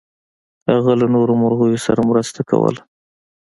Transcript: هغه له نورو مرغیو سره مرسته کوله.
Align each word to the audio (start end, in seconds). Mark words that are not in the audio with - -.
هغه 0.73 0.91
له 0.99 1.05
نورو 1.15 1.33
مرغیو 1.43 1.83
سره 1.85 2.01
مرسته 2.09 2.39
کوله. 2.49 2.81